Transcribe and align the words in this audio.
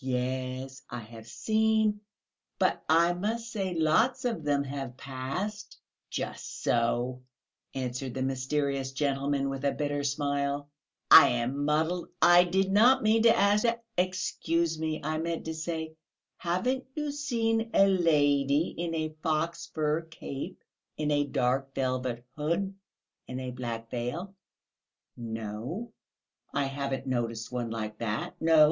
"Yes, 0.00 0.82
I 0.90 0.98
have 0.98 1.28
seen... 1.28 2.00
but 2.58 2.82
I 2.88 3.12
must 3.12 3.52
say 3.52 3.74
lots 3.74 4.24
of 4.24 4.42
them 4.42 4.64
have 4.64 4.96
passed...." 4.96 5.78
"Just 6.10 6.64
so," 6.64 7.22
answered 7.74 8.14
the 8.14 8.22
mysterious 8.22 8.90
gentleman, 8.90 9.48
with 9.48 9.64
a 9.64 9.70
bitter 9.70 10.02
smile. 10.02 10.68
"I 11.12 11.28
am 11.28 11.64
muddled, 11.64 12.08
I 12.20 12.42
did 12.42 12.72
not 12.72 13.04
mean 13.04 13.22
to 13.22 13.36
ask 13.36 13.62
that; 13.62 13.84
excuse 13.96 14.80
me, 14.80 15.00
I 15.04 15.18
meant 15.18 15.44
to 15.44 15.54
say, 15.54 15.94
haven't 16.38 16.84
you 16.96 17.12
seen 17.12 17.70
a 17.72 17.86
lady 17.86 18.74
in 18.76 18.96
a 18.96 19.14
fox 19.22 19.66
fur 19.72 20.00
cape, 20.00 20.64
in 20.96 21.12
a 21.12 21.22
dark 21.22 21.72
velvet 21.76 22.26
hood 22.36 22.74
and 23.28 23.40
a 23.40 23.52
black 23.52 23.92
veil?" 23.92 24.34
"No, 25.16 25.92
I 26.52 26.64
haven't 26.64 27.06
noticed 27.06 27.52
one 27.52 27.70
like 27.70 27.98
that... 27.98 28.34
no. 28.42 28.66